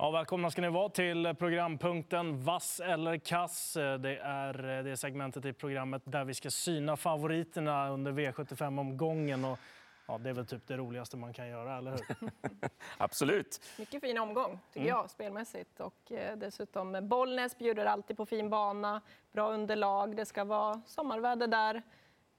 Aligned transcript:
Ja, 0.00 0.10
välkomna 0.10 0.50
ska 0.50 0.62
ni 0.62 0.68
vara 0.68 0.88
till 0.88 1.34
programpunkten 1.38 2.40
Vass 2.40 2.80
eller 2.80 3.16
kass. 3.16 3.72
Det 3.74 4.18
är 4.22 4.82
det 4.82 4.96
segmentet 4.96 5.44
i 5.44 5.52
programmet 5.52 6.02
där 6.04 6.24
vi 6.24 6.34
ska 6.34 6.50
syna 6.50 6.96
favoriterna 6.96 7.90
under 7.90 8.12
V75-omgången. 8.12 9.44
Och 9.44 9.58
ja, 10.06 10.18
det 10.18 10.28
är 10.28 10.32
väl 10.32 10.46
typ 10.46 10.66
det 10.66 10.76
roligaste 10.76 11.16
man 11.16 11.32
kan 11.32 11.48
göra, 11.48 11.78
eller 11.78 11.90
hur? 11.90 12.30
Absolut. 12.98 13.60
Mycket 13.78 14.00
fin 14.00 14.18
omgång, 14.18 14.58
tycker 14.72 14.88
jag, 14.88 15.10
spelmässigt. 15.10 15.80
Och 15.80 16.12
eh, 16.12 16.36
dessutom 16.36 17.08
Bollnäs 17.08 17.58
bjuder 17.58 17.86
alltid 17.86 18.16
på 18.16 18.26
fin 18.26 18.50
bana, 18.50 19.00
bra 19.32 19.52
underlag. 19.52 20.16
Det 20.16 20.26
ska 20.26 20.44
vara 20.44 20.80
sommarväder 20.86 21.46
där. 21.46 21.82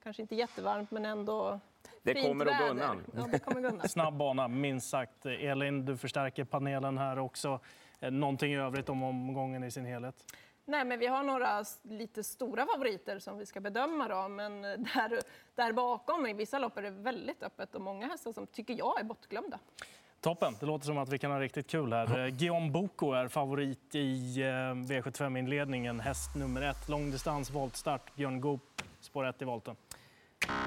Kanske 0.02 0.22
inte 0.22 0.34
jättevarmt, 0.34 0.90
men 0.90 1.06
ändå 1.06 1.60
Det 2.02 2.14
fint 2.14 2.26
kommer 2.26 2.46
att 2.46 2.58
gå 2.58 2.64
undan. 2.64 3.04
Ja, 3.16 3.26
det 3.32 3.38
kommer 3.38 3.60
gå 3.60 3.68
undan. 3.68 3.88
Snabb 3.88 4.16
bana, 4.16 4.48
minst 4.48 4.88
sagt. 4.90 5.26
Elin, 5.26 5.84
du 5.84 5.96
förstärker 5.96 6.44
panelen 6.44 6.98
här 6.98 7.18
också. 7.18 7.60
Eh, 8.00 8.10
Någonting 8.10 8.52
i 8.52 8.56
övrigt 8.56 8.88
om 8.88 9.02
omgången 9.02 9.64
i 9.64 9.70
sin 9.70 9.84
helhet? 9.84 10.14
Nej, 10.64 10.84
men 10.84 10.98
vi 10.98 11.06
har 11.06 11.22
några 11.22 11.64
lite 11.82 12.24
stora 12.24 12.66
favoriter 12.66 13.18
som 13.18 13.38
vi 13.38 13.46
ska 13.46 13.60
bedöma. 13.60 14.08
Då, 14.08 14.28
men 14.28 14.62
där, 14.62 15.20
där 15.54 15.72
bakom 15.72 16.26
i 16.26 16.32
vissa 16.32 16.58
lopp 16.58 16.78
är 16.78 16.82
det 16.82 16.90
väldigt 16.90 17.42
öppet 17.42 17.74
och 17.74 17.80
många 17.80 18.06
hästar 18.06 18.32
som 18.32 18.46
tycker 18.46 18.74
jag 18.78 19.00
är 19.00 19.04
bortglömda. 19.04 19.58
Toppen, 20.20 20.56
det 20.60 20.66
låter 20.66 20.86
som 20.86 20.98
att 20.98 21.08
vi 21.08 21.18
kan 21.18 21.30
ha 21.30 21.40
riktigt 21.40 21.66
kul 21.70 21.92
här. 21.92 22.18
Eh, 22.18 22.26
Guillaume 22.28 22.70
Boko 22.70 23.12
är 23.12 23.28
favorit 23.28 23.94
i 23.94 24.40
eh, 24.42 24.46
V75-inledningen. 24.74 26.00
Häst 26.00 26.34
nummer 26.36 26.62
ett, 26.62 26.88
långdistans, 26.88 27.50
voltstart. 27.50 28.14
Björn 28.14 28.40
Goop, 28.40 28.82
spår 29.00 29.26
ett 29.26 29.42
i 29.42 29.44
volten. 29.44 29.76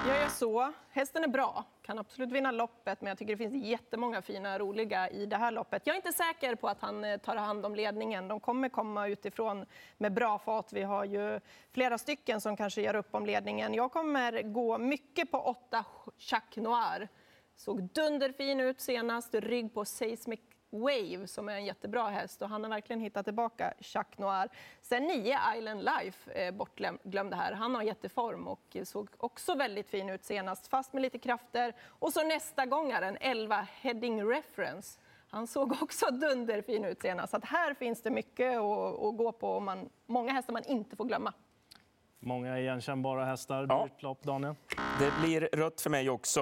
Jag 0.08 0.18
gör 0.20 0.28
så. 0.28 0.72
Hästen 0.90 1.24
är 1.24 1.28
bra, 1.28 1.64
kan 1.82 1.98
absolut 1.98 2.32
vinna 2.32 2.50
loppet, 2.50 3.00
men 3.00 3.08
jag 3.08 3.18
tycker 3.18 3.36
det 3.36 3.50
finns 3.50 3.64
jättemånga 3.64 4.22
fina, 4.22 4.58
roliga 4.58 5.10
i 5.10 5.26
det 5.26 5.36
här 5.36 5.50
loppet. 5.50 5.82
Jag 5.84 5.94
är 5.94 5.96
inte 5.96 6.12
säker 6.12 6.54
på 6.54 6.68
att 6.68 6.80
han 6.80 7.04
eh, 7.04 7.16
tar 7.16 7.36
hand 7.36 7.66
om 7.66 7.74
ledningen. 7.74 8.28
De 8.28 8.40
kommer 8.40 8.68
komma 8.68 9.08
utifrån 9.08 9.66
med 9.98 10.12
bra 10.12 10.38
fart. 10.38 10.72
Vi 10.72 10.82
har 10.82 11.04
ju 11.04 11.40
flera 11.72 11.98
stycken 11.98 12.40
som 12.40 12.56
kanske 12.56 12.82
gör 12.82 12.96
upp 12.96 13.14
om 13.14 13.26
ledningen. 13.26 13.74
Jag 13.74 13.92
kommer 13.92 14.42
gå 14.42 14.78
mycket 14.78 15.30
på 15.30 15.38
åtta 15.38 15.84
Jacques 16.18 16.64
Noir. 16.64 17.08
Såg 17.56 17.82
dunderfin 17.82 18.60
ut 18.60 18.80
senast, 18.80 19.34
rygg 19.34 19.74
på 19.74 19.84
Seismic 19.84 20.40
Wave 20.74 21.26
som 21.26 21.48
är 21.48 21.54
en 21.54 21.64
jättebra 21.64 22.08
häst 22.08 22.42
och 22.42 22.48
han 22.48 22.62
har 22.62 22.70
verkligen 22.70 23.00
hittat 23.00 23.24
tillbaka 23.24 23.74
Jacques 23.78 24.18
Noir. 24.18 24.48
Sen 24.80 25.02
9 25.02 25.38
Island 25.56 25.84
Life 25.84 26.32
eh, 26.32 26.54
bortglömd 26.54 27.34
här. 27.34 27.52
Han 27.52 27.74
har 27.74 27.82
jätteform 27.82 28.48
och 28.48 28.76
såg 28.84 29.08
också 29.16 29.54
väldigt 29.54 29.88
fin 29.88 30.10
ut 30.10 30.24
senast, 30.24 30.66
fast 30.66 30.92
med 30.92 31.02
lite 31.02 31.18
krafter. 31.18 31.74
Och 31.82 32.12
så 32.12 32.22
nästa 32.22 32.66
gångaren 32.66 33.16
11 33.20 33.66
Heading 33.80 34.28
Reference. 34.30 35.00
Han 35.28 35.46
såg 35.46 35.72
också 35.82 36.06
dunderfin 36.10 36.84
ut 36.84 37.02
senast. 37.02 37.30
Så 37.30 37.36
att 37.36 37.44
här 37.44 37.74
finns 37.74 38.02
det 38.02 38.10
mycket 38.10 38.58
att, 38.58 39.02
att 39.02 39.16
gå 39.16 39.32
på 39.32 39.48
och 39.48 39.62
man, 39.62 39.88
många 40.06 40.32
hästar 40.32 40.52
man 40.52 40.64
inte 40.64 40.96
får 40.96 41.04
glömma. 41.04 41.32
Många 42.24 42.58
igenkännbara 42.60 43.24
hästar. 43.24 43.66
Ja. 43.68 43.82
Dyrt 43.84 44.02
lopp, 44.02 44.22
Daniel. 44.22 44.54
Det 44.98 45.12
blir 45.20 45.48
rött 45.52 45.80
för 45.80 45.90
mig 45.90 46.10
också. 46.10 46.40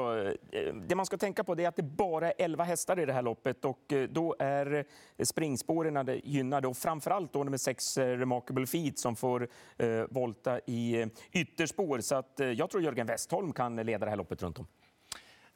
Eh, 0.52 0.74
Det 0.74 0.94
man 0.94 1.06
ska 1.06 1.16
tänka 1.16 1.44
på 1.44 1.61
är 1.61 1.69
att 1.69 1.77
det 1.77 1.83
bara 1.83 2.27
är 2.28 2.34
11 2.39 2.64
hästar 2.64 2.98
i 2.98 3.06
det 3.06 3.12
här 3.12 3.22
loppet 3.22 3.64
och 3.64 3.92
eh, 3.92 4.08
då 4.08 4.36
är 4.39 4.84
springspåren 5.24 6.20
gynnade 6.24 6.69
och 6.69 6.77
framförallt 6.77 7.33
då 7.33 7.44
nummer 7.44 7.58
6 7.58 7.98
Remarkable 7.98 8.66
Feet 8.66 8.98
som 8.98 9.16
får 9.16 9.48
eh, 9.78 9.89
volta 10.11 10.61
i 10.66 11.02
eh, 11.02 11.08
ytterspår. 11.33 12.00
Så 12.00 12.14
att 12.14 12.41
eh, 12.41 12.46
jag 12.46 12.70
tror 12.70 12.83
Jörgen 12.83 13.06
Westholm 13.06 13.52
kan 13.52 13.77
leda 13.77 14.05
det 14.05 14.11
här 14.11 14.17
loppet 14.17 14.42
runt 14.42 14.58
om. 14.58 14.67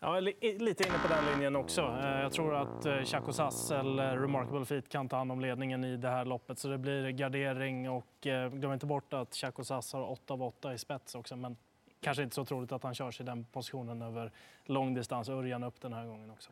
Ja, 0.00 0.20
lite 0.20 0.88
inne 0.88 0.98
på 0.98 1.08
den 1.08 1.24
linjen 1.26 1.56
också. 1.56 1.80
Eh, 1.80 2.20
jag 2.20 2.32
tror 2.32 2.54
att 2.54 2.86
eh, 2.86 3.02
Chaco 3.02 3.32
Sass 3.32 3.70
eller 3.70 4.18
Remarkable 4.18 4.64
Feet 4.64 4.88
kan 4.88 5.08
ta 5.08 5.16
hand 5.16 5.32
om 5.32 5.40
ledningen 5.40 5.84
i 5.84 5.96
det 5.96 6.08
här 6.08 6.24
loppet. 6.24 6.58
Så 6.58 6.68
det 6.68 6.78
blir 6.78 7.10
gardering 7.10 7.90
och 7.90 8.26
eh, 8.26 8.50
glöm 8.50 8.72
inte 8.72 8.86
bort 8.86 9.12
att 9.12 9.34
Chaco 9.34 9.64
Sass 9.64 9.92
har 9.92 10.10
8 10.10 10.34
av 10.34 10.42
8 10.42 10.74
i 10.74 10.78
spets 10.78 11.14
också. 11.14 11.36
Men 11.36 11.56
kanske 12.00 12.22
inte 12.22 12.34
så 12.34 12.44
troligt 12.44 12.72
att 12.72 12.82
han 12.82 12.94
kör 12.94 13.10
sig 13.10 13.24
i 13.24 13.26
den 13.26 13.44
positionen 13.44 14.02
över 14.02 14.32
lång 14.64 14.94
distans. 14.94 15.28
Örjan 15.28 15.64
upp 15.64 15.80
den 15.80 15.92
här 15.92 16.06
gången 16.06 16.30
också. 16.30 16.50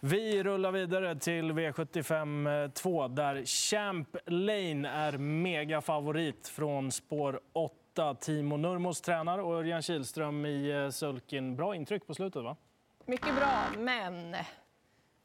Vi 0.00 0.42
rullar 0.42 0.72
vidare 0.72 1.16
till 1.16 1.52
V75 1.52 2.70
2 2.70 3.08
där 3.08 3.44
Champ 3.44 4.16
Lane 4.26 4.88
är 4.88 5.18
megafavorit 5.18 6.48
från 6.48 6.92
spår 6.92 7.40
8. 7.52 7.74
Timo 7.98 8.56
Nurmos 8.56 9.00
tränar 9.00 9.38
och 9.38 9.54
Örjan 9.54 9.82
Kihlström 9.82 10.46
i 10.46 10.70
eh, 10.70 10.90
sulken. 10.90 11.56
Bra 11.56 11.74
intryck 11.74 12.06
på 12.06 12.14
slutet, 12.14 12.42
va? 12.42 12.56
Mycket 13.06 13.36
bra, 13.36 13.64
men 13.78 14.36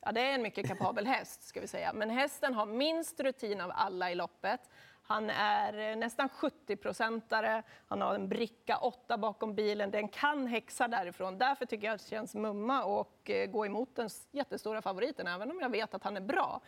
ja, 0.01 0.11
det 0.11 0.21
är 0.21 0.33
en 0.33 0.41
mycket 0.41 0.67
kapabel 0.67 1.07
häst. 1.07 1.43
ska 1.43 1.61
vi 1.61 1.67
säga. 1.67 1.93
Men 1.93 2.09
hästen 2.09 2.53
har 2.53 2.65
minst 2.65 3.19
rutin 3.19 3.61
av 3.61 3.71
alla 3.75 4.11
i 4.11 4.15
loppet. 4.15 4.59
Han 5.03 5.29
är 5.29 5.91
eh, 5.91 5.95
nästan 5.95 6.29
70-procentare. 6.29 7.63
Han 7.87 8.01
har 8.01 8.15
en 8.15 8.29
bricka 8.29 8.77
8 8.77 9.17
bakom 9.17 9.55
bilen. 9.55 9.91
Den 9.91 10.07
kan 10.07 10.47
häxa 10.47 10.87
därifrån. 10.87 11.37
Därför 11.37 11.65
tycker 11.65 11.87
jag 11.87 11.93
att 11.93 12.01
det 12.01 12.09
känns 12.09 12.35
mumma 12.35 12.83
och 12.83 13.29
eh, 13.29 13.45
gå 13.45 13.65
emot 13.65 13.95
den 13.95 14.09
jättestora 14.31 14.81
favoriten, 14.81 15.27
även 15.27 15.51
om 15.51 15.59
jag 15.59 15.69
vet 15.69 15.93
att 15.93 16.03
han 16.03 16.17
är 16.17 16.21
bra. 16.21 16.61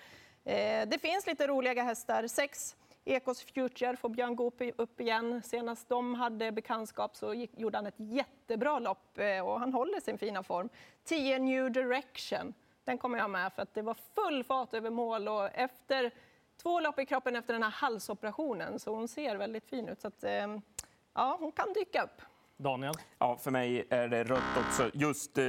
Det 0.87 1.01
finns 1.01 1.27
lite 1.27 1.47
roliga 1.47 1.83
hästar. 1.83 2.27
Sex 2.27 2.75
Ekos 3.05 3.43
Future 3.43 3.95
får 3.95 4.09
Björn 4.09 4.35
Goop 4.35 4.61
upp 4.77 5.01
igen. 5.01 5.41
Senast 5.43 5.89
de 5.89 6.15
hade 6.15 6.51
bekantskap 6.51 7.15
så 7.15 7.33
gick, 7.33 7.59
gjorde 7.59 7.77
han 7.77 7.85
ett 7.85 7.95
jättebra 7.97 8.79
lopp 8.79 9.17
eh, 9.17 9.47
och 9.47 9.59
han 9.59 9.73
håller 9.73 9.99
sin 9.99 10.17
fina 10.17 10.43
form. 10.43 10.69
10 11.03 11.39
New 11.39 11.71
Direction, 11.71 12.53
den 12.83 12.97
kommer 12.97 13.17
jag 13.17 13.29
med 13.29 13.53
för 13.53 13.61
att 13.61 13.73
det 13.73 13.81
var 13.81 13.97
full 14.15 14.43
fart 14.43 14.73
över 14.73 14.89
mål 14.89 15.27
och 15.27 15.49
efter 15.53 16.11
två 16.61 16.79
lopp 16.79 16.99
i 16.99 17.05
kroppen 17.05 17.35
efter 17.35 17.53
den 17.53 17.63
här 17.63 17.69
halsoperationen 17.69 18.79
så 18.79 18.95
hon 18.95 19.07
ser 19.07 19.35
väldigt 19.35 19.69
fin 19.69 19.89
ut. 19.89 20.01
Så 20.01 20.07
att, 20.07 20.23
eh, 20.23 20.57
ja, 21.13 21.37
hon 21.39 21.51
kan 21.51 21.73
dyka 21.73 22.03
upp. 22.03 22.21
Daniel? 22.57 22.93
Ja, 23.19 23.37
för 23.37 23.51
mig 23.51 23.87
är 23.89 24.07
det 24.07 24.23
rött 24.23 24.57
också. 24.67 24.89
Just 24.93 25.37
eh, 25.37 25.45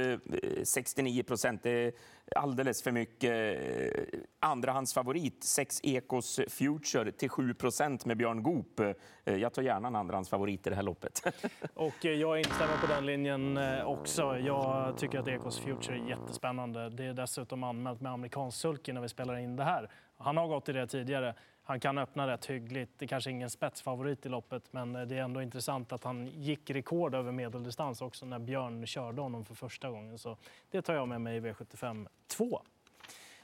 69 0.63 1.23
procent, 1.23 1.63
det 1.63 1.69
är 1.71 1.93
alldeles 2.35 2.83
för 2.83 2.91
mycket. 2.91 3.31
Eh, 3.31 4.19
Andrahandsfavorit, 4.39 5.43
6 5.43 5.79
Ekos 5.83 6.39
Future 6.49 7.11
till 7.11 7.29
7 7.29 7.53
procent 7.53 8.05
med 8.05 8.17
Björn 8.17 8.43
Goop. 8.43 8.79
Eh, 8.79 9.35
Jag 9.35 9.53
tar 9.53 9.61
gärna 9.61 9.87
en 9.87 9.95
andrahandsfavorit 9.95 10.67
i 10.67 10.69
det 10.69 10.75
här 10.75 10.83
loppet. 10.83 11.21
Och 11.73 12.05
eh, 12.05 12.11
jag 12.11 12.37
instämmer 12.37 12.77
på 12.81 12.87
den 12.87 13.05
linjen 13.05 13.59
också. 13.85 14.37
Jag 14.37 14.97
tycker 14.97 15.19
att 15.19 15.27
Ekos 15.27 15.59
Future 15.59 15.97
är 15.97 16.09
jättespännande. 16.09 16.89
Det 16.89 17.03
är 17.05 17.13
dessutom 17.13 17.63
anmält 17.63 18.01
med 18.01 18.11
amerikansk 18.11 18.57
sulky 18.59 18.93
när 18.93 19.01
vi 19.01 19.09
spelar 19.09 19.37
in 19.37 19.55
det 19.55 19.63
här. 19.63 19.89
Han 20.17 20.37
har 20.37 20.47
gått 20.47 20.69
i 20.69 20.73
det 20.73 20.87
tidigare. 20.87 21.35
Han 21.67 21.79
kan 21.79 21.97
öppna 21.97 22.27
rätt 22.27 22.45
hyggligt. 22.45 22.91
Det 22.97 23.05
är 23.05 23.07
kanske 23.07 23.31
ingen 23.31 23.49
spetsfavorit 23.49 24.25
i 24.25 24.29
loppet, 24.29 24.63
men 24.71 24.95
eh, 24.95 25.01
det 25.01 25.17
är 25.17 25.21
ändå 25.21 25.41
intressant 25.41 25.91
att 25.91 26.03
han 26.03 26.27
gick 26.27 26.69
rekord 26.69 27.15
över 27.15 27.31
medeldistans 27.31 28.01
också 28.01 28.25
när 28.25 28.39
Björn 28.39 28.85
körde 28.85 29.21
honom 29.21 29.45
för 29.45 29.55
första 29.55 29.89
gången. 29.89 30.17
Så 30.17 30.37
det 30.71 30.81
tar 30.81 30.93
jag 30.93 31.07
med 31.07 31.21
mig 31.21 31.37
i 31.37 31.39
V75 31.39 32.07
2. 32.27 32.61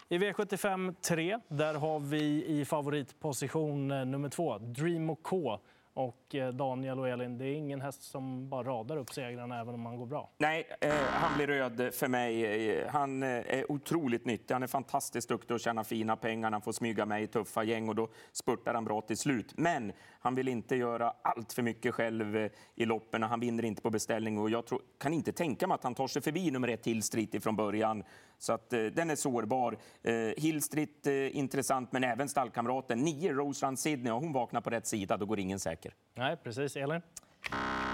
I 0.09 0.17
V75 0.17 0.95
3 1.01 1.39
där 1.47 1.73
har 1.73 1.99
vi 1.99 2.45
i 2.45 2.65
favoritposition 2.65 3.91
eh, 3.91 4.05
nummer 4.05 4.29
två, 4.29 4.57
Dream 4.57 5.15
K. 5.15 5.59
Och 5.95 6.35
eh, 6.35 6.49
Daniel 6.53 6.99
och 6.99 7.09
Elin, 7.09 7.37
det 7.37 7.45
är 7.45 7.53
ingen 7.53 7.81
häst 7.81 8.03
som 8.03 8.49
bara 8.49 8.63
radar 8.63 8.97
upp 8.97 9.13
segrarna 9.13 9.59
även 9.59 9.73
om 9.73 9.85
han 9.85 9.97
går 9.97 10.05
bra. 10.05 10.29
Nej, 10.37 10.67
eh, 10.81 10.93
han 11.09 11.37
blir 11.37 11.47
röd 11.47 11.93
för 11.93 12.07
mig. 12.07 12.45
Eh, 12.71 12.89
han 12.89 13.23
eh, 13.23 13.29
är 13.29 13.71
otroligt 13.71 14.25
nyttig. 14.25 14.53
Han 14.53 14.63
är 14.63 14.67
fantastiskt 14.67 15.29
duktig 15.29 15.53
och 15.55 15.59
tjänar 15.59 15.83
fina 15.83 16.15
pengar. 16.15 16.51
Han 16.51 16.61
får 16.61 16.71
smyga 16.71 17.05
med 17.05 17.23
i 17.23 17.27
tuffa 17.27 17.63
gäng 17.63 17.89
och 17.89 17.95
då 17.95 18.09
spurtar 18.31 18.73
han 18.73 18.85
bra 18.85 19.01
till 19.01 19.17
slut. 19.17 19.53
Men 19.57 19.91
han 20.23 20.35
vill 20.35 20.47
inte 20.47 20.75
göra 20.75 21.13
allt 21.21 21.53
för 21.53 21.61
mycket 21.61 21.95
själv 21.95 22.37
eh, 22.37 22.51
i 22.75 22.85
loppen 22.85 23.23
och 23.23 23.29
han 23.29 23.39
vinner 23.39 23.65
inte 23.65 23.81
på 23.81 23.89
beställning. 23.89 24.37
Och 24.37 24.49
jag 24.49 24.65
tror, 24.65 24.81
kan 24.97 25.13
inte 25.13 25.31
tänka 25.31 25.67
mig 25.67 25.75
att 25.75 25.83
han 25.83 25.95
tar 25.95 26.07
sig 26.07 26.21
förbi 26.21 26.51
nummer 26.51 26.67
ett 26.67 26.85
Hillstreet 26.85 27.43
från 27.43 27.55
början. 27.55 28.03
Så 28.37 28.53
att, 28.53 28.73
eh, 28.73 28.83
den 28.83 29.09
är 29.09 29.15
sårbar. 29.15 29.77
Eh, 30.01 30.13
Hillstreet 30.37 31.07
eh, 31.07 31.37
intressant, 31.37 31.91
men 31.91 32.03
även 32.03 32.29
stallkamraten. 32.29 32.99
Nio 32.99 33.33
Rose 33.33 33.65
Run 33.65 33.77
Sydney. 33.77 34.11
Om 34.11 34.23
hon 34.23 34.33
vaknar 34.33 34.61
på 34.61 34.69
rätt 34.69 34.87
sida, 34.87 35.17
då 35.17 35.25
går 35.25 35.39
ingen 35.39 35.59
säker. 35.59 35.93
Nej, 36.15 36.37
precis. 36.37 36.75
Elin? 36.75 37.01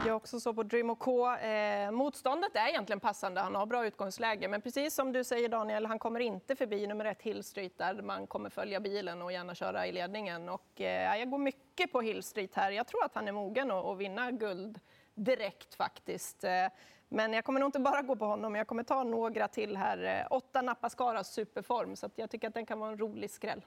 Jag 0.07 0.15
också 0.15 0.39
så 0.39 0.53
på 0.53 0.63
Dream 0.63 0.95
K. 0.95 1.35
Eh, 1.35 1.91
motståndet 1.91 2.55
är 2.55 2.67
egentligen 2.67 2.99
passande, 2.99 3.41
han 3.41 3.55
har 3.55 3.65
bra 3.65 3.85
utgångsläge. 3.85 4.47
Men 4.47 4.61
precis 4.61 4.95
som 4.95 5.11
du 5.11 5.23
säger 5.23 5.49
Daniel, 5.49 5.85
han 5.85 5.99
kommer 5.99 6.19
inte 6.19 6.55
förbi 6.55 6.87
nummer 6.87 7.05
ett 7.05 7.21
Hill 7.21 7.43
Street 7.43 7.77
där 7.77 8.01
man 8.01 8.27
kommer 8.27 8.49
följa 8.49 8.79
bilen 8.79 9.21
och 9.21 9.31
gärna 9.31 9.55
köra 9.55 9.87
i 9.87 9.91
ledningen. 9.91 10.49
Och, 10.49 10.81
eh, 10.81 11.17
jag 11.19 11.29
går 11.29 11.37
mycket 11.37 11.91
på 11.91 12.01
Hill 12.01 12.23
Street 12.23 12.55
här. 12.55 12.71
Jag 12.71 12.87
tror 12.87 13.05
att 13.05 13.15
han 13.15 13.27
är 13.27 13.31
mogen 13.31 13.71
att, 13.71 13.85
att 13.85 13.97
vinna 13.97 14.31
guld 14.31 14.79
direkt 15.13 15.75
faktiskt. 15.75 16.43
Eh, 16.43 16.67
Men 17.09 17.33
jag 17.33 17.45
kommer 17.45 17.59
nog 17.59 17.67
inte 17.67 17.79
bara 17.79 18.01
gå 18.01 18.15
på 18.15 18.25
honom, 18.25 18.55
jag 18.55 18.67
kommer 18.67 18.83
ta 18.83 19.03
några 19.03 19.47
till 19.47 19.77
här. 19.77 20.03
Eh, 20.03 20.27
åtta 20.29 20.61
Nappaskaras 20.61 21.33
superform, 21.33 21.95
så 21.95 22.05
att 22.05 22.17
jag 22.17 22.29
tycker 22.29 22.47
att 22.47 22.53
den 22.53 22.65
kan 22.65 22.79
vara 22.79 22.91
en 22.91 22.97
rolig 22.97 23.31
skräll. 23.31 23.65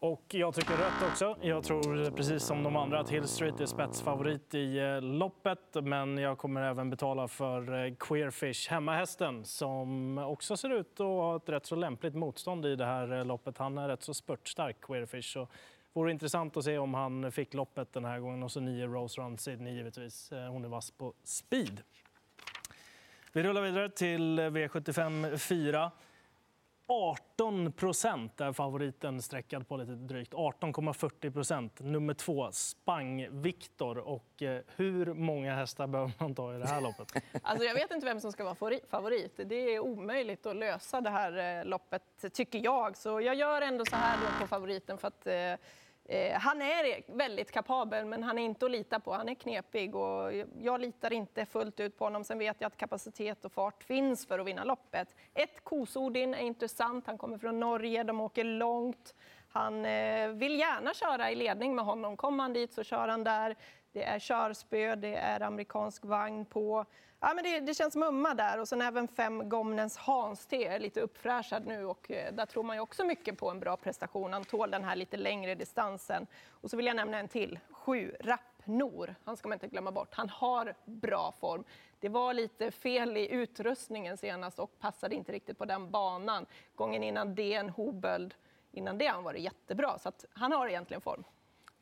Och 0.00 0.24
jag 0.28 0.54
tycker 0.54 0.76
rött 0.76 1.10
också. 1.10 1.36
Jag 1.40 1.64
tror 1.64 2.10
precis 2.10 2.42
som 2.42 2.62
de 2.62 2.76
andra 2.76 3.00
att 3.00 3.10
Hill 3.10 3.28
Street 3.28 3.60
är 3.60 3.66
spetsfavorit 3.66 4.54
i 4.54 4.78
eh, 4.78 5.00
loppet. 5.00 5.60
Men 5.82 6.18
jag 6.18 6.38
kommer 6.38 6.62
även 6.62 6.90
betala 6.90 7.28
för 7.28 7.86
eh, 7.86 7.94
Queerfish, 7.94 8.70
hemmahästen, 8.70 9.44
som 9.44 10.18
också 10.18 10.56
ser 10.56 10.70
ut 10.70 10.92
att 10.92 11.06
ha 11.06 11.36
ett 11.36 11.48
rätt 11.48 11.66
så 11.66 11.74
lämpligt 11.74 12.14
motstånd 12.14 12.66
i 12.66 12.76
det 12.76 12.84
här 12.84 13.18
eh, 13.18 13.24
loppet. 13.24 13.58
Han 13.58 13.78
är 13.78 13.88
rätt 13.88 14.02
så 14.02 14.14
spurtstark, 14.14 14.76
Queerfish. 14.80 15.32
Så 15.32 15.48
vore 15.92 16.10
intressant 16.10 16.56
att 16.56 16.64
se 16.64 16.78
om 16.78 16.94
han 16.94 17.32
fick 17.32 17.54
loppet 17.54 17.92
den 17.92 18.04
här 18.04 18.18
gången. 18.18 18.42
Och 18.42 18.52
så 18.52 18.60
nio 18.60 18.86
Rose 18.86 19.20
Run 19.20 19.38
Sydney 19.38 19.74
givetvis. 19.74 20.30
Hon 20.30 20.64
är 20.64 20.68
vass 20.68 20.90
på 20.90 21.12
speed. 21.24 21.82
Vi 23.32 23.42
rullar 23.42 23.62
vidare 23.62 23.88
till 23.88 24.40
V75 24.40 25.36
4. 25.36 25.90
18 26.90 27.72
procent 27.72 28.40
är 28.40 28.52
favoriten 28.52 29.22
sträckad 29.22 29.68
på 29.68 29.76
lite 29.76 29.92
drygt. 29.92 30.34
18,40 30.34 31.32
procent. 31.32 31.80
Nummer 31.80 32.14
två, 32.14 32.52
Spang 32.52 33.42
Viktor. 33.42 33.98
Och 33.98 34.42
eh, 34.42 34.60
hur 34.76 35.14
många 35.14 35.54
hästar 35.54 35.86
behöver 35.86 36.12
man 36.18 36.34
ta 36.34 36.54
i 36.54 36.58
det 36.58 36.66
här 36.66 36.80
loppet? 36.80 37.12
Alltså 37.42 37.64
jag 37.64 37.74
vet 37.74 37.90
inte 37.90 38.06
vem 38.06 38.20
som 38.20 38.32
ska 38.32 38.44
vara 38.44 38.78
favorit. 38.90 39.40
Det 39.44 39.74
är 39.74 39.80
omöjligt 39.80 40.46
att 40.46 40.56
lösa 40.56 41.00
det 41.00 41.10
här 41.10 41.58
eh, 41.60 41.64
loppet, 41.64 42.02
tycker 42.32 42.64
jag. 42.64 42.96
Så 42.96 43.20
jag 43.20 43.34
gör 43.34 43.62
ändå 43.62 43.84
så 43.84 43.96
här 43.96 44.18
då 44.18 44.40
på 44.40 44.46
favoriten 44.46 44.98
för 44.98 45.08
att 45.08 45.26
eh, 45.26 45.66
eh, 46.08 46.38
han 46.38 46.62
är 46.62 47.16
väldigt 47.16 47.50
kapabel, 47.50 48.04
men 48.04 48.22
han 48.22 48.38
är 48.38 48.42
inte 48.42 48.66
att 48.66 48.70
lita 48.70 49.00
på. 49.00 49.12
Han 49.12 49.28
är 49.28 49.34
knepig 49.34 49.94
och 49.94 50.32
jag 50.60 50.80
litar 50.80 51.12
inte 51.12 51.46
fullt 51.46 51.80
ut 51.80 51.98
på 51.98 52.04
honom. 52.04 52.24
Sen 52.24 52.38
vet 52.38 52.56
jag 52.60 52.66
att 52.66 52.76
kapacitet 52.76 53.44
och 53.44 53.52
fart 53.52 53.84
finns 53.84 54.26
för 54.26 54.38
att 54.38 54.46
vinna 54.46 54.64
loppet. 54.64 55.16
Ett 55.34 55.64
Kosodin 55.64 56.34
är 56.34 56.42
intressant. 56.42 57.06
Han 57.06 57.18
kommer 57.18 57.38
från 57.38 57.60
Norge, 57.60 58.02
de 58.02 58.20
åker 58.20 58.44
långt. 58.44 59.14
Han 59.50 59.84
eh, 59.84 60.28
vill 60.28 60.58
gärna 60.58 60.94
köra 60.94 61.30
i 61.30 61.34
ledning 61.34 61.74
med 61.74 61.84
honom. 61.84 62.16
Kommer 62.16 62.44
han 62.44 62.52
dit 62.52 62.72
så 62.72 62.82
kör 62.84 63.08
han 63.08 63.24
där. 63.24 63.56
Det 63.92 64.04
är 64.04 64.18
körspö, 64.18 64.96
det 64.96 65.14
är 65.14 65.40
amerikansk 65.40 66.04
vagn 66.04 66.44
på. 66.44 66.86
Ja, 67.20 67.32
men 67.34 67.44
det, 67.44 67.60
det 67.60 67.74
känns 67.74 67.96
mumma 67.96 68.34
där 68.34 68.60
och 68.60 68.68
sen 68.68 68.82
även 68.82 69.08
fem 69.08 69.48
Gomnens 69.48 69.96
Hans-te 69.96 70.64
är 70.64 70.78
lite 70.78 71.00
uppfräschad 71.00 71.66
nu 71.66 71.84
och 71.84 72.10
eh, 72.10 72.34
där 72.34 72.46
tror 72.46 72.62
man 72.62 72.76
ju 72.76 72.80
också 72.80 73.04
mycket 73.04 73.38
på 73.38 73.50
en 73.50 73.60
bra 73.60 73.76
prestation. 73.76 74.32
Han 74.32 74.44
tål 74.44 74.70
den 74.70 74.84
här 74.84 74.96
lite 74.96 75.16
längre 75.16 75.54
distansen. 75.54 76.26
Och 76.48 76.70
så 76.70 76.76
vill 76.76 76.86
jag 76.86 76.96
nämna 76.96 77.18
en 77.18 77.28
till, 77.28 77.58
sju 77.70 78.14
Rappnor. 78.20 79.14
Han 79.24 79.36
ska 79.36 79.48
man 79.48 79.56
inte 79.56 79.68
glömma 79.68 79.92
bort. 79.92 80.14
Han 80.14 80.28
har 80.28 80.74
bra 80.84 81.32
form. 81.40 81.64
Det 82.00 82.08
var 82.08 82.34
lite 82.34 82.70
fel 82.70 83.16
i 83.16 83.28
utrustningen 83.28 84.16
senast 84.16 84.58
och 84.58 84.78
passade 84.78 85.14
inte 85.14 85.32
riktigt 85.32 85.58
på 85.58 85.64
den 85.64 85.90
banan. 85.90 86.46
Gången 86.74 87.02
innan 87.02 87.34
det 87.34 87.54
en 87.54 87.70
Hoböld, 87.70 88.34
innan 88.72 88.98
det 88.98 89.06
har 89.06 89.14
han 89.14 89.24
varit 89.24 89.42
jättebra. 89.42 89.98
Så 89.98 90.12
han 90.32 90.52
har 90.52 90.68
egentligen 90.68 91.00
form. 91.00 91.24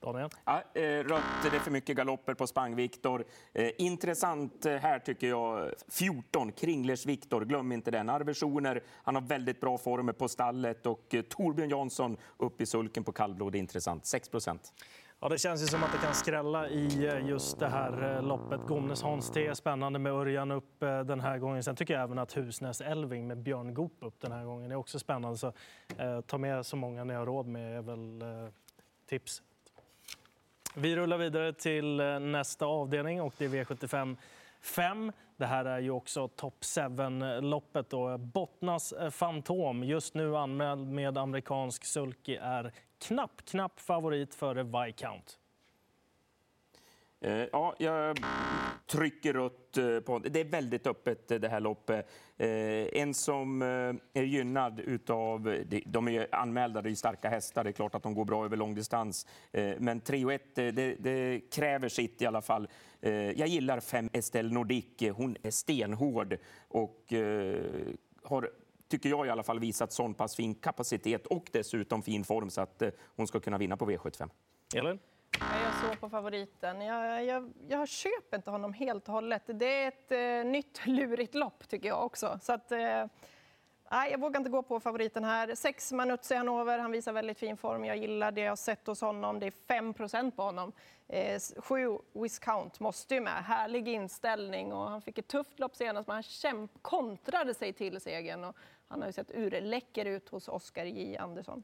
Daniel? 0.00 0.28
Ja, 0.44 0.62
eh, 0.74 0.80
rött, 0.80 1.22
det 1.42 1.56
är 1.56 1.60
för 1.60 1.70
mycket 1.70 1.96
galopper 1.96 2.34
på 2.34 2.46
Spang-Viktor. 2.46 3.24
Eh, 3.52 3.70
intressant 3.78 4.66
eh, 4.66 4.76
här 4.76 4.98
tycker 4.98 5.28
jag, 5.28 5.70
14, 5.88 6.52
Kringlers 6.52 7.06
Viktor. 7.06 7.44
Glöm 7.44 7.72
inte 7.72 7.90
den. 7.90 8.10
Arversioner, 8.10 8.82
han 9.02 9.14
har 9.14 9.22
väldigt 9.22 9.60
bra 9.60 9.78
former 9.78 10.12
på 10.12 10.28
stallet 10.28 10.86
och 10.86 11.14
Torbjörn 11.28 11.70
Jansson 11.70 12.16
upp 12.36 12.60
i 12.60 12.66
sulken 12.66 13.04
på 13.04 13.12
kallblod, 13.12 13.56
intressant. 13.56 14.06
6 14.06 14.28
procent. 14.28 14.72
Ja, 15.20 15.28
det 15.28 15.38
känns 15.38 15.62
ju 15.62 15.66
som 15.66 15.82
att 15.82 15.92
det 15.92 15.98
kan 15.98 16.14
skrälla 16.14 16.68
i 16.68 16.88
just 17.28 17.58
det 17.58 17.68
här 17.68 18.22
loppet. 18.22 18.60
Gomnes 18.60 19.02
Hans 19.02 19.30
T, 19.30 19.54
spännande 19.54 19.98
med 19.98 20.12
Örjan 20.12 20.50
upp 20.50 20.80
den 20.80 21.20
här 21.20 21.38
gången. 21.38 21.62
Sen 21.62 21.76
tycker 21.76 21.94
jag 21.94 22.02
även 22.02 22.18
att 22.18 22.36
Husnäs 22.36 22.80
Elving 22.80 23.26
med 23.26 23.38
Björn 23.38 23.74
Goop 23.74 23.92
upp 24.00 24.20
den 24.20 24.32
här 24.32 24.44
gången 24.44 24.70
är 24.70 24.76
också 24.76 24.98
spännande. 24.98 25.38
Så 25.38 25.52
eh, 25.98 26.20
ta 26.20 26.38
med 26.38 26.66
så 26.66 26.76
många 26.76 27.04
ni 27.04 27.14
har 27.14 27.26
råd 27.26 27.46
med 27.46 27.78
är 27.78 27.82
väl 27.82 28.22
eh, 28.22 28.48
tips. 29.08 29.42
Vi 30.78 30.96
rullar 30.96 31.18
vidare 31.18 31.52
till 31.52 32.00
eh, 32.00 32.18
nästa 32.18 32.66
avdelning 32.66 33.22
och 33.22 33.34
det 33.38 33.44
är 33.44 33.48
V75 33.48 34.16
5. 34.60 35.12
Det 35.36 35.46
här 35.46 35.64
är 35.64 35.78
ju 35.78 35.90
också 35.90 36.28
Top 36.28 36.60
7-loppet. 36.60 38.18
Bottnas 38.18 38.92
eh, 38.92 39.10
Fantom, 39.10 39.84
just 39.84 40.14
nu 40.14 40.36
anmäld 40.36 40.88
med 40.88 41.18
amerikansk 41.18 41.84
sulky, 41.84 42.36
är 42.36 42.72
knapp, 42.98 43.42
knapp 43.44 43.80
favorit 43.80 44.34
före 44.34 44.62
Viscount. 44.62 45.32
Eh, 47.20 47.44
ja, 47.52 47.74
jag 47.78 48.18
trycker 48.86 49.32
rött 49.32 49.76
eh, 49.76 50.00
på... 50.00 50.18
Det 50.18 50.40
är 50.40 50.44
väldigt 50.44 50.86
öppet 50.86 51.30
eh, 51.30 51.38
det 51.38 51.48
här 51.48 51.60
loppet. 51.60 52.10
En 52.38 53.14
som 53.14 53.62
är 54.12 54.22
gynnad 54.22 54.80
utav... 54.80 55.64
De 55.86 56.08
är 56.08 56.34
anmälda, 56.34 56.82
det 56.82 56.90
är 56.90 56.94
starka 56.94 57.28
hästar, 57.28 57.64
det 57.64 57.70
är 57.70 57.72
klart 57.72 57.94
att 57.94 58.02
de 58.02 58.14
går 58.14 58.24
bra 58.24 58.44
över 58.44 58.56
långdistans. 58.56 59.26
Men 59.78 60.00
3 60.00 60.24
och 60.24 60.32
1, 60.32 60.54
det, 60.54 60.70
det, 60.72 61.40
kräver 61.52 61.88
sitt 61.88 62.22
i 62.22 62.26
alla 62.26 62.42
fall. 62.42 62.68
Jag 63.00 63.46
gillar 63.48 63.80
5 63.80 64.10
Estelle 64.12 64.54
Nordic. 64.54 64.84
Hon 65.14 65.36
är 65.42 65.50
stenhård 65.50 66.36
och 66.68 67.12
har 68.22 68.50
tycker 68.88 69.08
jag 69.08 69.26
i 69.26 69.30
alla 69.30 69.42
fall 69.42 69.58
visat 69.58 69.92
sån 69.92 70.14
pass 70.14 70.36
fin 70.36 70.54
kapacitet 70.54 71.26
och 71.26 71.48
dessutom 71.52 72.02
fin 72.02 72.24
form 72.24 72.50
så 72.50 72.60
att 72.60 72.82
hon 73.16 73.26
ska 73.26 73.40
kunna 73.40 73.58
vinna 73.58 73.76
på 73.76 73.90
V75. 73.90 74.30
Elin? 74.74 74.98
Jag 75.40 75.74
såg 75.74 76.00
på 76.00 76.08
favoriten. 76.08 76.80
Jag, 76.80 77.24
jag, 77.24 77.52
jag 77.68 77.88
köper 77.88 78.36
inte 78.36 78.50
honom 78.50 78.72
helt 78.72 79.08
och 79.08 79.14
hållet. 79.14 79.42
Det 79.46 79.82
är 79.82 79.88
ett 79.88 80.12
eh, 80.12 80.50
nytt 80.50 80.86
lurigt 80.86 81.34
lopp 81.34 81.68
tycker 81.68 81.88
jag 81.88 82.04
också. 82.04 82.38
Så 82.42 82.52
att, 82.52 82.72
eh, 82.72 83.06
jag 83.90 84.20
vågar 84.20 84.40
inte 84.40 84.50
gå 84.50 84.62
på 84.62 84.80
favoriten 84.80 85.24
här. 85.24 85.54
Sex 85.54 85.92
Manuzzi 85.92 86.34
Hanover, 86.34 86.78
han 86.78 86.90
visar 86.90 87.12
väldigt 87.12 87.38
fin 87.38 87.56
form. 87.56 87.84
Jag 87.84 87.96
gillar 87.96 88.32
det 88.32 88.40
jag 88.40 88.50
har 88.50 88.56
sett 88.56 88.86
hos 88.86 89.00
honom. 89.00 89.40
Det 89.40 89.46
är 89.46 89.50
5 90.08 90.32
på 90.32 90.42
honom. 90.42 90.72
Eh, 91.08 91.40
sju 91.58 91.98
Viscount 92.12 92.80
måste 92.80 93.14
ju 93.14 93.20
med. 93.20 93.44
Härlig 93.44 93.88
inställning 93.88 94.72
och 94.72 94.90
han 94.90 95.02
fick 95.02 95.18
ett 95.18 95.28
tufft 95.28 95.58
lopp 95.58 95.76
senast 95.76 96.06
men 96.06 96.14
han 96.14 96.22
kämp 96.22 96.70
kontrade 96.82 97.54
sig 97.54 97.72
till 97.72 98.00
segern. 98.00 98.44
Och 98.44 98.56
han 98.88 99.00
har 99.00 99.08
ju 99.08 99.12
sett 99.12 99.30
urläcker 99.34 100.04
ut 100.04 100.28
hos 100.28 100.48
Oskar 100.48 100.84
J 100.84 101.16
Andersson. 101.16 101.62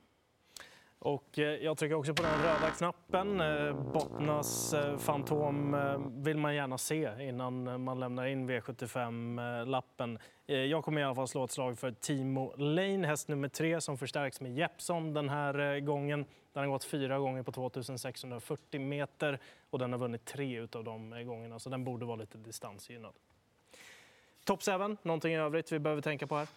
Och 1.04 1.38
eh, 1.38 1.44
jag 1.44 1.78
trycker 1.78 1.94
också 1.94 2.14
på 2.14 2.22
den 2.22 2.43
röda 2.43 2.70
knappen. 2.70 3.40
Eh, 3.40 3.93
Bottnas 3.93 4.75
eh, 4.75 4.99
Fantom 4.99 5.76
vill 6.25 6.37
man 6.37 6.54
gärna 6.54 6.78
se 6.78 7.28
innan 7.28 7.82
man 7.84 8.00
lämnar 8.00 8.26
in 8.26 8.50
V75-lappen. 8.50 10.19
Jag 10.46 10.84
kommer 10.84 11.00
i 11.00 11.04
alla 11.04 11.14
fall 11.14 11.28
slå 11.28 11.44
ett 11.44 11.50
slag 11.50 11.78
för 11.78 11.93
Timo 11.93 12.54
Lane, 12.56 13.06
häst 13.06 13.28
nummer 13.28 13.49
tre 13.49 13.81
som 13.81 13.99
förstärks 13.99 14.40
med 14.40 14.56
Jeppson 14.56 15.14
den 15.14 15.28
här 15.28 15.81
gången. 15.81 16.25
Den 16.52 16.62
har 16.62 16.70
gått 16.70 16.84
fyra 16.84 17.19
gånger 17.19 17.43
på 17.43 17.52
2640 17.52 18.81
meter 18.81 19.38
och 19.70 19.78
den 19.78 19.93
har 19.93 19.98
vunnit 19.98 20.25
tre 20.25 20.60
av 20.60 20.84
de 20.84 21.25
gångerna, 21.26 21.58
så 21.58 21.70
den 21.70 21.84
borde 21.84 22.06
vara 22.06 22.16
lite 22.16 22.38
distansgynnad. 22.38 23.12
Top 24.44 24.62
7, 24.62 24.96
någonting 25.02 25.32
i 25.32 25.38
övrigt 25.38 25.72
vi 25.72 25.78
behöver 25.78 26.02
tänka 26.02 26.26
på 26.26 26.37
här? 26.37 26.48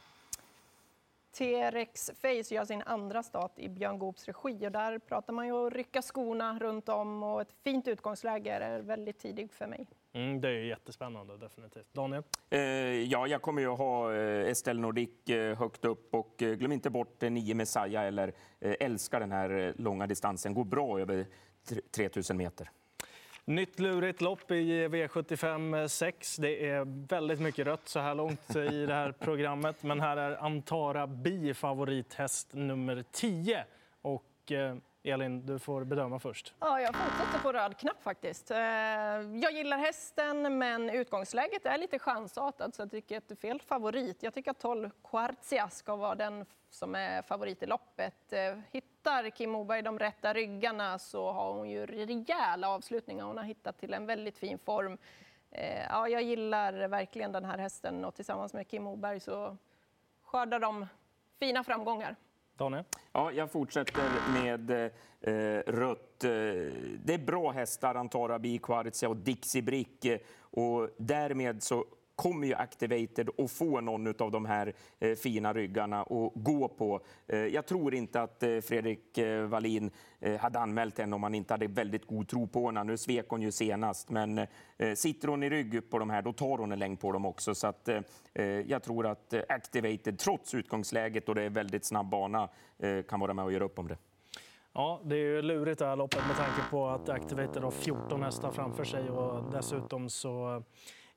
T-Rex 1.37 2.11
Face 2.21 2.55
gör 2.55 2.65
sin 2.65 2.81
andra 2.85 3.23
start 3.23 3.59
i 3.59 3.69
Björn 3.69 3.99
Goops 3.99 4.25
regi 4.25 4.67
och 4.67 4.71
där 4.71 4.99
pratar 4.99 5.33
man 5.33 5.47
ju 5.47 5.67
att 5.67 5.73
rycka 5.73 6.01
skorna 6.01 6.59
runt 6.59 6.89
om 6.89 7.23
och 7.23 7.41
ett 7.41 7.53
fint 7.63 7.87
utgångsläge 7.87 8.51
är 8.51 8.81
väldigt 8.81 9.19
tidigt 9.19 9.53
för 9.53 9.67
mig. 9.67 9.87
Mm, 10.13 10.41
det 10.41 10.49
är 10.49 10.63
jättespännande, 10.63 11.37
definitivt. 11.37 11.93
Daniel? 11.93 12.23
Eh, 12.49 12.59
ja, 12.59 13.27
jag 13.27 13.41
kommer 13.41 13.61
ju 13.61 13.67
att 13.67 13.77
ha 13.77 14.13
eh, 14.13 14.49
Estelle 14.49 14.81
Nordic 14.81 15.29
eh, 15.29 15.57
högt 15.57 15.85
upp 15.85 16.15
och 16.15 16.43
eh, 16.43 16.53
glöm 16.53 16.71
inte 16.71 16.89
bort 16.89 17.21
nio 17.21 17.55
Messiah 17.55 18.05
eller 18.05 18.33
älskar 18.59 19.19
den 19.19 19.31
här 19.31 19.73
långa 19.77 20.07
distansen. 20.07 20.53
Går 20.53 20.65
bra 20.65 20.99
över 20.99 21.25
3000 21.91 22.37
meter. 22.37 22.69
Nytt 23.47 23.79
lurigt 23.79 24.21
lopp 24.21 24.51
i 24.51 24.87
V75 24.87 25.87
6. 25.87 26.35
Det 26.37 26.69
är 26.69 27.07
väldigt 27.07 27.39
mycket 27.39 27.67
rött 27.67 27.87
så 27.87 27.99
här 27.99 28.15
långt 28.15 28.55
i 28.55 28.85
det 28.85 28.93
här 28.93 29.11
programmet. 29.19 29.83
Men 29.83 29.99
här 29.99 30.17
är 30.17 30.43
Antara 30.45 31.07
Bi 31.07 31.53
favorithäst 31.53 32.53
nummer 32.53 33.03
10. 33.11 33.65
Och 34.01 34.51
eh, 34.51 34.75
Elin, 35.05 35.45
du 35.45 35.59
får 35.59 35.83
bedöma 35.83 36.19
först. 36.19 36.53
Ja, 36.59 36.81
jag 36.81 36.95
fortsätter 36.95 37.39
på 37.39 37.51
röd 37.51 37.77
knapp 37.77 38.03
faktiskt. 38.03 38.51
Eh, 38.51 38.57
jag 38.57 39.51
gillar 39.51 39.77
hästen, 39.77 40.57
men 40.57 40.89
utgångsläget 40.89 41.65
är 41.65 41.77
lite 41.77 41.99
chansartat 41.99 42.75
så 42.75 42.81
jag 42.81 42.91
tycker 42.91 43.17
att 43.17 43.27
det 43.27 43.33
är 43.33 43.35
fel 43.35 43.61
favorit. 43.61 44.23
Jag 44.23 44.33
tycker 44.33 44.51
att 44.51 44.59
12 44.59 44.89
Quartzia 45.03 45.69
ska 45.69 45.95
vara 45.95 46.15
den 46.15 46.45
som 46.69 46.95
är 46.95 47.21
favorit 47.21 47.63
i 47.63 47.65
loppet. 47.65 48.33
Eh, 48.33 48.59
hittar 48.71 49.29
Kim 49.29 49.51
Moberg 49.51 49.81
de 49.81 49.99
rätta 49.99 50.33
ryggarna 50.33 50.99
så 50.99 51.31
har 51.31 51.53
hon 51.53 51.69
ju 51.69 51.85
rejäla 51.85 52.69
avslutningar. 52.69 53.25
Hon 53.25 53.37
har 53.37 53.43
hittat 53.43 53.77
till 53.77 53.93
en 53.93 54.05
väldigt 54.05 54.37
fin 54.37 54.59
form. 54.59 54.97
Eh, 55.51 55.83
ja, 55.89 56.07
jag 56.07 56.23
gillar 56.23 56.87
verkligen 56.87 57.31
den 57.31 57.45
här 57.45 57.57
hästen 57.57 58.05
och 58.05 58.15
tillsammans 58.15 58.53
med 58.53 58.67
Kim 58.67 58.83
Moberg 58.83 59.19
så 59.19 59.57
skördar 60.23 60.59
de 60.59 60.87
fina 61.39 61.63
framgångar. 61.63 62.15
Daniel? 62.57 62.83
Ja, 63.11 63.31
jag 63.31 63.51
fortsätter 63.51 64.03
med 64.33 64.71
eh, 65.21 65.71
rött. 65.71 66.23
Eh, 66.23 66.29
det 67.03 67.13
är 67.13 67.25
bra 67.25 67.51
hästar, 67.51 67.95
Antara 67.95 68.39
Bi, 68.39 68.57
Quartzia 68.57 69.09
och 69.09 69.17
Dixie 69.17 69.61
Brick. 69.61 70.05
Eh, 70.05 70.19
och 70.39 70.89
därmed 70.97 71.63
så 71.63 71.85
kommer 72.15 72.47
ju 72.47 72.53
Activated 72.53 73.29
att 73.37 73.51
få 73.51 73.81
någon 73.81 74.07
av 74.07 74.31
de 74.31 74.45
här 74.45 74.73
eh, 74.99 75.15
fina 75.15 75.53
ryggarna 75.53 76.01
att 76.01 76.31
gå 76.35 76.67
på. 76.67 77.01
Eh, 77.27 77.37
jag 77.37 77.65
tror 77.65 77.95
inte 77.95 78.21
att 78.21 78.43
eh, 78.43 78.59
Fredrik 78.59 79.19
Wallin 79.47 79.91
hade 80.39 80.59
anmält 80.59 80.97
henne 80.97 81.15
om 81.15 81.23
han 81.23 81.35
inte 81.35 81.53
hade 81.53 81.67
väldigt 81.67 82.07
god 82.07 82.27
tro 82.27 82.47
på 82.47 82.65
henne. 82.65 82.83
Nu 82.83 82.97
svek 82.97 83.25
hon 83.29 83.41
ju 83.41 83.51
senast, 83.51 84.09
men 84.09 84.47
sitter 84.95 85.27
hon 85.27 85.43
i 85.43 85.49
rygg 85.49 85.89
på 85.89 85.99
de 85.99 86.09
här, 86.09 86.21
då 86.21 86.33
tar 86.33 86.57
hon 86.57 86.71
en 86.71 86.79
längd 86.79 86.99
på 86.99 87.11
dem 87.11 87.25
också. 87.25 87.55
Så 87.55 87.67
att, 87.67 87.89
jag 88.65 88.83
tror 88.83 89.05
att 89.07 89.33
Activated, 89.49 90.19
trots 90.19 90.53
utgångsläget 90.53 91.29
och 91.29 91.35
det 91.35 91.43
är 91.43 91.49
väldigt 91.49 91.85
snabb 91.85 92.09
bana, 92.09 92.49
kan 93.09 93.19
vara 93.19 93.33
med 93.33 93.45
och 93.45 93.51
göra 93.51 93.63
upp 93.63 93.79
om 93.79 93.87
det. 93.87 93.97
Ja, 94.73 95.01
det 95.03 95.15
är 95.15 95.19
ju 95.19 95.41
lurigt 95.41 95.79
det 95.79 95.85
här 95.85 95.95
loppet 95.95 96.27
med 96.27 96.37
tanke 96.37 96.61
på 96.69 96.87
att 96.87 97.09
Activated 97.09 97.63
har 97.63 97.71
14 97.71 98.23
hästar 98.23 98.51
framför 98.51 98.83
sig 98.83 99.09
och 99.09 99.51
dessutom 99.51 100.09
så 100.09 100.63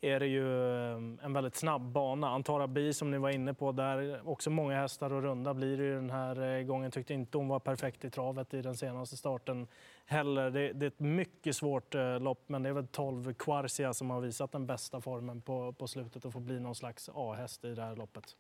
är 0.01 0.21
det 0.21 0.27
ju 0.27 0.75
ehm, 0.95 1.19
en 1.23 1.33
väldigt 1.33 1.55
snabb 1.55 1.83
bana. 1.83 2.29
Antara 2.29 2.67
Bi 2.67 2.93
som 2.93 3.11
ni 3.11 3.19
var 3.19 3.31
inne 3.31 3.55
på, 3.55 3.73
där 3.73 4.29
också 4.29 4.51
många 4.51 4.81
hästar 4.81 5.13
och 5.13 5.23
runda 5.23 5.55
blir 5.55 5.77
det 5.77 5.85
ju 5.85 5.95
den 5.95 6.11
här 6.11 6.57
eh, 6.57 6.63
gången. 6.63 6.91
Tyckte 6.91 7.15
inte 7.15 7.39
hon 7.39 7.49
var 7.49 7.61
perfekt 7.61 8.05
i 8.05 8.11
travet 8.11 8.55
i 8.55 8.63
den 8.63 8.77
senaste 8.77 9.17
starten 9.17 9.67
heller. 10.07 10.51
Det, 10.51 10.73
det 10.73 10.87
är 10.87 10.89
ett 10.89 11.01
mycket 11.01 11.57
svårt 11.57 11.95
eh, 11.95 12.21
lopp, 12.21 12.45
men 12.47 12.63
det 12.63 12.69
är 12.69 12.73
väl 12.73 12.87
12 12.87 13.33
Quarcia 13.33 13.95
som 13.95 14.11
har 14.11 14.21
visat 14.21 14.53
den 14.53 14.67
bästa 14.67 15.01
formen 15.01 15.41
på, 15.41 15.73
på 15.73 15.87
slutet 15.87 16.25
och 16.25 16.33
får 16.33 16.41
bli 16.41 16.61
någon 16.61 16.75
slags 16.75 17.11
A-häst 17.15 17.65
i 17.65 17.75
det 17.75 17.83
här 17.83 17.97
loppet. 17.97 18.37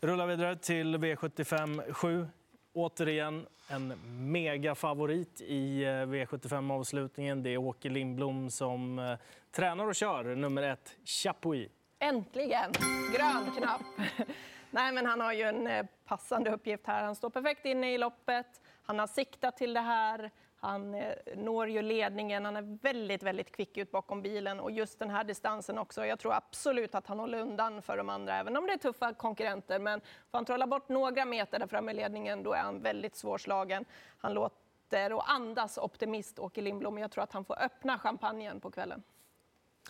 Rullar 0.00 0.26
vidare 0.26 0.56
till 0.56 0.96
V75 0.96 1.92
7. 1.92 2.26
Återigen 2.72 3.46
en 3.68 3.94
megafavorit 4.32 5.40
i 5.40 5.82
eh, 5.82 5.88
V75-avslutningen. 5.88 7.42
Det 7.42 7.50
är 7.50 7.58
Åke 7.58 7.88
Lindblom 7.88 8.50
som 8.50 9.16
tränar 9.54 9.86
och 9.86 9.94
kör 9.94 10.24
nummer 10.24 10.62
ett, 10.62 10.96
Chapuis. 11.04 11.70
Äntligen! 11.98 12.72
Grön 13.16 13.50
knapp. 13.56 13.80
Nej, 14.70 14.92
men 14.92 15.06
han 15.06 15.20
har 15.20 15.32
ju 15.32 15.42
en 15.42 15.66
eh, 15.66 15.86
passande 16.04 16.50
uppgift 16.50 16.86
här. 16.86 17.04
Han 17.04 17.14
står 17.14 17.30
perfekt 17.30 17.66
inne 17.66 17.94
i 17.94 17.98
loppet. 17.98 18.62
Han 18.82 18.98
har 18.98 19.06
siktat 19.06 19.56
till 19.56 19.74
det 19.74 19.80
här. 19.80 20.30
Han 20.56 20.94
eh, 20.94 21.14
når 21.36 21.68
ju 21.68 21.82
ledningen. 21.82 22.44
Han 22.44 22.56
är 22.56 22.78
väldigt, 22.82 23.22
väldigt 23.22 23.56
kvick 23.56 23.76
ut 23.76 23.90
bakom 23.90 24.22
bilen 24.22 24.60
och 24.60 24.70
just 24.70 24.98
den 24.98 25.10
här 25.10 25.24
distansen 25.24 25.78
också. 25.78 26.06
Jag 26.06 26.18
tror 26.18 26.34
absolut 26.34 26.94
att 26.94 27.06
han 27.06 27.18
håller 27.18 27.38
undan 27.40 27.82
för 27.82 27.96
de 27.96 28.08
andra, 28.08 28.36
även 28.36 28.56
om 28.56 28.66
det 28.66 28.72
är 28.72 28.78
tuffa 28.78 29.14
konkurrenter. 29.14 29.78
Men 29.78 30.00
får 30.00 30.38
han 30.38 30.44
trolla 30.44 30.66
bort 30.66 30.88
några 30.88 31.24
meter 31.24 31.58
där 31.58 31.66
framme 31.66 31.92
i 31.92 31.94
ledningen, 31.94 32.42
då 32.42 32.52
är 32.52 32.62
han 32.62 32.82
väldigt 32.82 33.16
svårslagen. 33.16 33.84
Han 34.18 34.34
låter 34.34 35.12
och 35.12 35.30
andas 35.30 35.78
optimist, 35.78 36.38
Åke 36.38 36.60
Lindblom. 36.60 36.98
Jag 36.98 37.10
tror 37.10 37.24
att 37.24 37.32
han 37.32 37.44
får 37.44 37.62
öppna 37.62 37.98
champagnen 37.98 38.60
på 38.60 38.70
kvällen. 38.70 39.02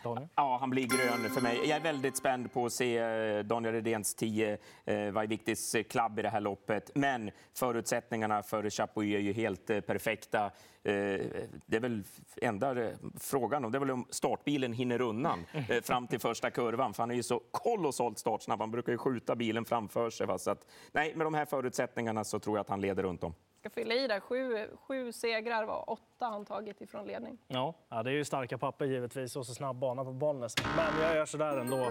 Daniel? 0.03 0.29
Ja, 0.35 0.57
han 0.61 0.71
blir 0.71 0.87
grön 0.87 1.31
för 1.31 1.41
mig. 1.41 1.59
Jag 1.65 1.77
är 1.77 1.81
väldigt 1.81 2.17
spänd 2.17 2.53
på 2.53 2.67
att 2.67 2.73
se 2.73 2.99
eh, 2.99 3.45
Daniel 3.45 3.75
Redéns 3.75 4.15
10 4.15 4.59
eh, 4.85 5.11
Vaiviktis 5.11 5.77
klubb 5.89 6.19
i 6.19 6.23
det 6.23 6.29
här 6.29 6.41
loppet. 6.41 6.91
Men 6.95 7.31
förutsättningarna 7.55 8.43
för 8.43 8.71
Chapuis 8.71 9.15
är 9.15 9.19
ju 9.19 9.33
helt 9.33 9.71
eh, 9.71 9.81
perfekta. 9.81 10.51
Det 10.83 11.77
är 11.77 11.81
väl 11.81 12.03
enda 12.43 12.75
frågan 13.21 13.65
om 13.65 13.73
det 13.73 13.79
är 13.79 13.81
väl 13.81 13.91
om 13.91 14.07
startbilen 14.11 14.73
hinner 14.73 15.01
undan 15.01 15.47
fram 15.83 16.07
till 16.07 16.21
första 16.21 16.51
kurvan. 16.51 16.95
För 16.95 17.03
han 17.03 17.11
är 17.11 17.15
ju 17.15 17.23
så 17.23 17.41
kolossalt 17.51 18.19
startsnabb. 18.19 18.61
Han 18.61 18.71
brukar 18.71 18.93
ju 18.93 18.99
skjuta 18.99 19.37
bilen 19.37 19.65
framför 19.65 20.11
sig. 20.11 20.27
Va? 20.27 20.39
Så 20.39 20.51
att, 20.51 20.67
nej, 20.93 21.15
med 21.17 21.27
de 21.27 21.35
här 21.35 21.45
förutsättningarna 21.45 22.25
så 22.25 22.39
tror 22.39 22.57
jag 22.57 22.61
att 22.61 22.69
han 22.69 22.81
leder 22.81 23.03
runt 23.03 23.25
om 23.25 23.35
ska 23.65 23.71
fylla 23.71 23.95
i 23.95 24.07
där. 24.07 24.21
Sju, 24.21 24.69
sju 24.77 25.13
segrar 25.13 25.65
var 25.65 25.91
åtta 25.91 26.27
han 26.27 26.45
tagit 26.45 26.81
ifrån 26.81 27.07
ledning. 27.07 27.39
Ja, 27.49 27.75
ja, 27.89 28.03
det 28.03 28.11
är 28.11 28.15
ju 28.15 28.25
starka 28.25 28.59
papper 28.59 28.85
givetvis 28.85 29.37
och 29.37 29.47
så 29.47 29.55
snabb 29.55 29.77
bana 29.77 30.05
på 30.05 30.13
Bollnäs. 30.13 30.55
Men 30.77 31.03
jag 31.03 31.17
gör 31.17 31.27
sådär 31.27 31.57
ändå. 31.57 31.83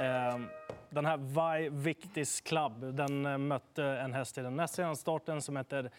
Eh, 0.00 0.38
den 0.90 1.06
här 1.06 1.16
Vai 1.16 1.68
Victis 1.68 2.40
Club, 2.40 2.96
den 2.96 3.26
eh, 3.26 3.38
mötte 3.38 3.84
en 3.84 4.12
häst 4.12 4.38
i 4.38 4.40
den 4.40 4.56
näst 4.56 4.74
senaste 4.74 5.02
starten 5.02 5.42
som 5.42 5.56
heter 5.56 5.90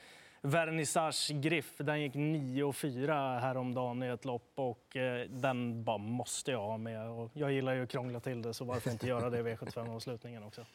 Vernissage 0.42 1.32
Griff. 1.34 1.78
Den 1.78 2.02
gick 2.02 2.14
9 2.14 2.74
4 2.74 3.40
häromdagen 3.40 4.04
i 4.04 4.08
ett 4.08 4.26
lopp 4.26 4.52
och 4.56 4.96
eh, 4.96 5.30
den 5.30 5.84
bara 5.84 5.98
måste 5.98 6.52
jag 6.52 6.62
ha 6.62 6.78
med. 6.78 7.10
Och 7.10 7.30
jag 7.34 7.52
gillar 7.52 7.74
ju 7.74 7.84
att 7.84 7.90
krångla 7.90 8.20
till 8.20 8.42
det, 8.42 8.54
så 8.54 8.66
varför 8.66 8.92
inte 8.92 9.08
göra 9.08 9.30
det 9.30 9.40
i 9.40 9.44
V75-avslutningen 9.44 10.44
också. 10.44 10.66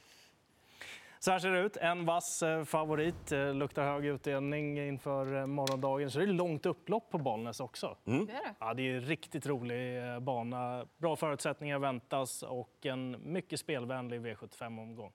Så 1.26 1.32
här 1.32 1.38
ser 1.38 1.50
det 1.50 1.60
ut. 1.60 1.76
En 1.76 2.04
vass 2.04 2.42
eh, 2.42 2.64
favorit. 2.64 3.32
Eh, 3.32 3.54
luktar 3.54 3.82
hög 3.82 4.06
utdelning 4.06 4.78
inför 4.78 5.36
eh, 5.36 5.46
morgondagen. 5.46 6.10
Så 6.10 6.18
det 6.18 6.24
är 6.24 6.26
långt 6.26 6.66
upplopp 6.66 7.10
på 7.10 7.18
Bollnäs 7.18 7.60
också. 7.60 7.96
Mm. 8.06 8.26
Det 8.26 8.32
är 8.32 8.42
det. 8.42 8.54
Ja, 8.60 8.74
det 8.74 8.82
är 8.82 8.94
en 8.94 9.00
riktigt 9.00 9.46
rolig 9.46 10.02
bana. 10.22 10.86
Bra 10.98 11.16
förutsättningar 11.16 11.78
väntas 11.78 12.42
och 12.42 12.86
en 12.86 13.32
mycket 13.32 13.60
spelvänlig 13.60 14.20
V75-omgång. 14.20 15.12